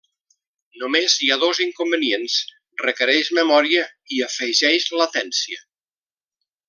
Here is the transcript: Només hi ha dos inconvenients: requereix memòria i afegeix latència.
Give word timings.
Només 0.83 1.17
hi 1.25 1.27
ha 1.33 1.37
dos 1.43 1.59
inconvenients: 1.65 2.37
requereix 2.85 3.29
memòria 3.41 3.85
i 4.17 4.23
afegeix 4.31 4.89
latència. 5.03 5.63